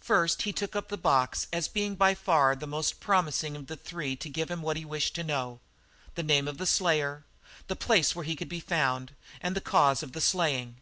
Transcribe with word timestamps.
First 0.00 0.42
he 0.42 0.52
took 0.52 0.74
up 0.74 0.88
the 0.88 0.96
box, 0.98 1.46
as 1.52 1.68
being 1.68 1.94
by 1.94 2.12
far 2.12 2.56
the 2.56 2.66
most 2.66 2.98
promising 2.98 3.54
of 3.54 3.68
the 3.68 3.76
three 3.76 4.16
to 4.16 4.28
give 4.28 4.50
him 4.50 4.60
what 4.60 4.76
he 4.76 4.84
wished 4.84 5.14
to 5.14 5.22
know; 5.22 5.60
the 6.16 6.24
name 6.24 6.48
of 6.48 6.58
the 6.58 6.66
slayer, 6.66 7.22
the 7.68 7.76
place 7.76 8.12
where 8.12 8.24
he 8.24 8.34
could 8.34 8.48
be 8.48 8.58
found, 8.58 9.14
and 9.40 9.54
the 9.54 9.60
cause 9.60 10.02
of 10.02 10.14
the 10.14 10.20
slaying. 10.20 10.80